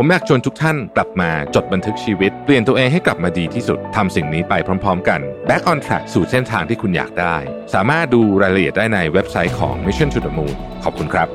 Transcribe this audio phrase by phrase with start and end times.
[0.00, 7.36] ผมอยากชวนทุกท่านกลับมาจดบันทึกชีวิต เปลี่ยนตัวเองให้กลับมาดีที่สุดทำสิ่งนี้ไปพร้อม ๆ กัน Back on Track สู่เส้นทางที่คุณอยากได้
[7.74, 10.54] สามารถดูรายละเอียดได้ในเว็บไซต์ของ Mission to the Moon
[10.84, 11.28] ขอบคุณครับ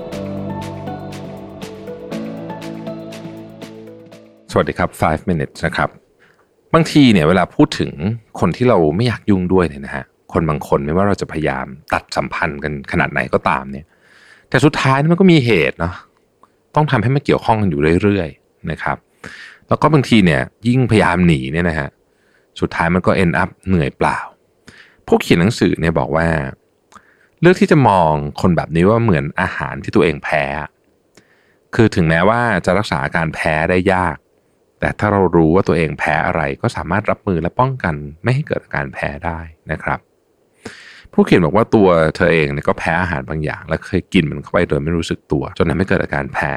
[4.52, 5.90] สวัสดีครับ 5 minutes นะครับ
[6.74, 7.92] บางทีเนี่ยเวลาพูดถึง
[8.40, 13.86] คนที่เราไม่อยากยุ่งด้วยเนี่ยนะฮะคนบางคนไม่ว่าเราจะพยายามตัดสัมพันธ์กันขนาดไหนก็ตามเนี่ย
[14.50, 15.96] แต่สุดท้ายมันก็มีเหตุเนาะ
[16.76, 18.98] ต้องทำให้มันเกี่ยวข้องกันอยู่เรื่อยๆ นะครับ
[19.68, 21.90] แล้วก็บางทีเนี่ยยิ่งพยายามหนีเนี่ยนะฮะ
[22.60, 24.18] สุดท้ายมันก็ end up เหนื่อยเปล่า
[25.08, 26.28] ผู้เขียนหนังสือเนี่ยบอกว่า
[27.42, 30.44] เลือกที่จะมองคนแบบนี้ว่าเหมือนอาหารที่ตัวเองแพ้
[31.76, 34.16] คือถึงแม้ว่าจะรักษาอาการแพ้ได้ยาก
[34.80, 39.40] แต่ถ้าเรารู้ว่าตัวเองแพ้อะไรก็สามารถรับมือและป้องกันไม่ให้เกิดอาการแพ้ได้
[39.72, 40.00] นะครับ
[41.14, 46.54] ผู้เขียนบอกว่าตัวเธอเองเนี่ยก็แพ้อาหารบางอย่าง และเคยกินมันเข้าไปโดยไม่รู้สึกตัว จนทำให้เกิดอาการแพ้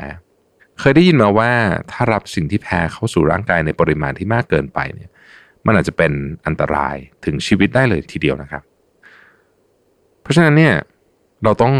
[0.81, 1.51] เคยได้ยินมาว่า
[1.91, 5.11] ถ้ารับสิ่งที่แพ้เข้าสู่ร่างกายในปริมาณที่มากเกินไปเนี่ย
[5.67, 6.13] มันอาจจะเป็น
[6.47, 8.63] อันตรายถึงชีวิตได้เลยทีเดียวนะครับ
[10.23, 10.75] เพราะฉะนั้นเนี่ย
[11.45, 11.75] เราต้อง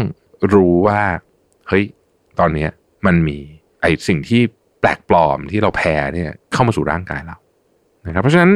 [0.53, 1.01] รู้ว่า
[1.67, 1.85] เฮ้ย
[2.39, 2.67] ตอนนี้
[3.05, 3.37] มันมี
[3.81, 4.41] ไอสิ่งที่
[4.81, 7.37] แปลกปลอมที่เราแพ้เนี่ยเข้ามาสู่ร่างกายเรา
[8.07, 8.51] นะครับ เพราะฉะนั้น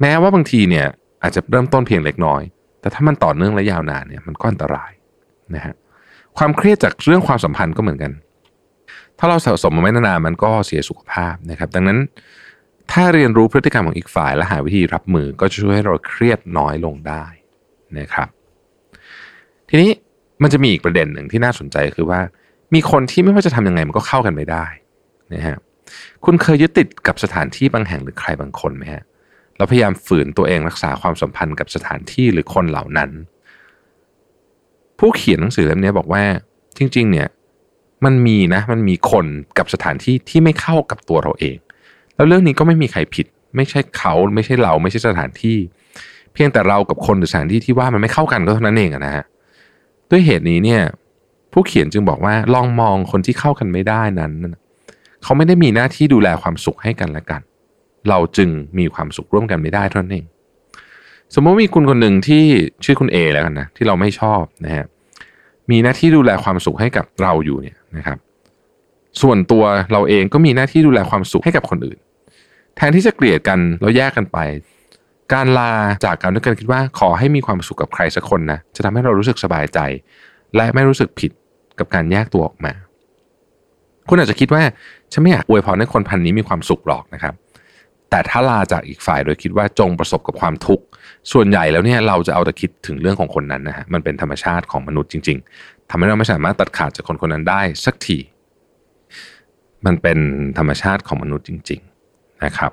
[0.00, 0.86] แม้ว่าบางทีเนี่ย
[1.22, 2.42] อาจจะเริ่มต้นเพียงเล็กน้อย
[2.80, 4.92] แต่ถ้ามันต่อเนื่องและยาวนานเนี่ยมันก็อันตราย
[5.54, 5.74] นะฮะ
[6.38, 8.12] ความเครียดจากเรื่องความสัมพันธ์ก็เหมือนกัน
[9.18, 11.98] ถ้าเราสะสมมาไม่นานมันก็เสียสุขภาพนะครับ ดังนั้น
[12.92, 17.24] ถ้าเรียนรู้พฤติกรรมของอีกฝ่าย และหาวิธีรับมือก็จะช่วยให้เราเครียดน้อยลงได้
[17.98, 18.28] นะครับ
[19.68, 19.90] ทีนี้
[20.42, 22.20] มันจะมีอีกประเด็นหนึ่งที่น่าสนใจคือว่า
[22.74, 24.66] มีคนที่ไม่ว่าจะทำยังไงมันก็เข้ากันไม่ได้
[25.34, 25.56] นะฮะ
[26.24, 29.02] คุณเคยยึดติดกับสถานที่บางแห่งหรือใครบางคนไหมฮะ
[29.56, 33.10] แล้วพยายามฝืนตัวเองรักษาความสัมพันธ์กับสถานที่หรือคนเหล่านั้น
[34.98, 36.22] ผู้เขียนหนังสือเล่มนี้บอกว่า
[36.78, 37.28] จริง ๆ เนี่ย
[38.04, 39.26] มันมีนะ มันมีคน
[39.58, 41.56] กับสถานที่ที่ไม่เข้ากับตัวเราเอง
[42.16, 43.26] แล้วเรื่องนี้ก็ไม่มีใครผิด
[43.56, 45.56] ไม่ใช่เขาไม่ใช่เราไม่ใช่สถานที่
[46.32, 49.24] เพียงแต่เรากับคนหรือสถานที่ที่ว่ามันไม่เข้ากันก็เท่านั้นเองนะฮะ
[50.10, 50.82] ด้วยเหตุนี้เนี่ย
[51.52, 54.32] ผู้เขียนจึงบอกว่าลองมองคนที่เข้ากันไม่ได้นั้น
[55.22, 57.40] เขาไม่ได้มีหน้าที่ดูแลความสุขให้กันและกัน
[58.08, 60.26] เราจึงมีความสุขร่วมกันไม่ได้เท่านั้นเอง
[61.34, 62.42] สมมติมีคุณคนหนึ่งที่
[62.84, 64.86] ชื่อคุณเอแล้วกันนะที่เราไม่ชอบนะฮะ
[65.70, 68.18] มีหน้าที่ดูแลความสุขให้กับเราอยู่เนี่ย นะครับ
[69.22, 71.98] ส่วนตัวเราเองก็มีหน้าที่ดูแลความสุขให้กับคนอื่น
[72.76, 74.38] แทนที่จะเกลียดกันแล้วแยกกันไป
[75.32, 75.72] การลา
[76.04, 79.78] จากกันด้วยกันคิดว่า ขอให้มีความสุขกับใครสักคนนะจะทำให้เรารู้สึกสบายใจ
[80.56, 81.30] และไม่รู้สึกผิด
[81.78, 82.72] กับการแยกตัวออกมา
[84.08, 84.62] คุณอาจจะคิดว่า
[85.12, 87.34] ฉันไม่อยากอวยพรให้คนพันนี้มีความสุขหรอกนะครับ
[88.10, 90.84] แต่ถ้าลาจากอีกฝ่ายโดยคิดว่าจงประสบกับความทุกข์
[91.32, 98.18] ส่วนใหญ่แล้วเนี่ยเราจะเอาแต่คิดถึงเรื่องของคนนั้นนะฮะมันเป็นธรรมชาติของมนุษย์จริงๆ ทำให้เราไม่สามารถตัดขาดจากคนคนนั้นได้สักที
[99.86, 100.18] มันเป็น
[100.58, 101.80] ธรรมชาติของมนุษย์จริง
[102.12, 102.72] ๆนะครับ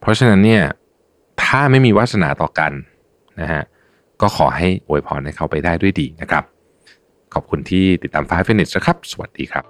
[0.00, 0.62] เพราะฉะนั้นเนี่ย
[1.42, 2.72] ถ้าไม่มีวาสนาต่อกัน
[3.40, 3.62] นะฮะ
[4.20, 6.44] ก็ขอให้อวยพรให้เขาไปได้ด้วยดีนะครับ
[7.34, 9.64] ขอบคุณที่ติดตาม 5 minutes นะครับ สวัสดีครับ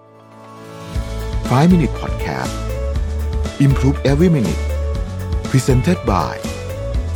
[1.50, 2.54] 5 Minute Podcast
[3.66, 4.62] Improve Every Minute
[5.50, 6.34] Presented by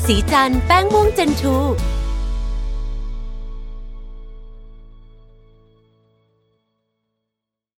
[0.06, 1.56] สีจันแป้งม่วงเจนทู